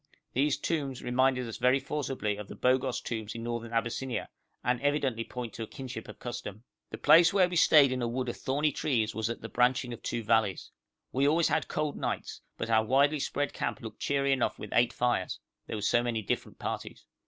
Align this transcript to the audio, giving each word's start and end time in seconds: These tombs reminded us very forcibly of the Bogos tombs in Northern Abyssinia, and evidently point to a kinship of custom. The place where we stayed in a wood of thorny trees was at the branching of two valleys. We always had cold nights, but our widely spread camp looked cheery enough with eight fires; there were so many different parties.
These 0.33 0.57
tombs 0.57 1.03
reminded 1.03 1.47
us 1.47 1.57
very 1.57 1.79
forcibly 1.79 2.35
of 2.35 2.47
the 2.47 2.55
Bogos 2.55 3.01
tombs 3.03 3.35
in 3.35 3.43
Northern 3.43 3.71
Abyssinia, 3.71 4.29
and 4.63 4.81
evidently 4.81 5.23
point 5.23 5.53
to 5.53 5.61
a 5.61 5.67
kinship 5.67 6.07
of 6.07 6.17
custom. 6.17 6.63
The 6.89 6.97
place 6.97 7.31
where 7.31 7.47
we 7.47 7.55
stayed 7.55 7.91
in 7.91 8.01
a 8.01 8.07
wood 8.07 8.27
of 8.27 8.35
thorny 8.35 8.71
trees 8.71 9.13
was 9.13 9.29
at 9.29 9.41
the 9.41 9.47
branching 9.47 9.93
of 9.93 10.01
two 10.01 10.23
valleys. 10.23 10.71
We 11.11 11.27
always 11.27 11.49
had 11.49 11.67
cold 11.67 11.97
nights, 11.97 12.41
but 12.57 12.67
our 12.67 12.83
widely 12.83 13.19
spread 13.19 13.53
camp 13.53 13.79
looked 13.81 13.99
cheery 13.99 14.31
enough 14.31 14.57
with 14.57 14.73
eight 14.73 14.91
fires; 14.91 15.39
there 15.67 15.77
were 15.77 15.81
so 15.83 16.01
many 16.01 16.23
different 16.23 16.57
parties. 16.57 17.05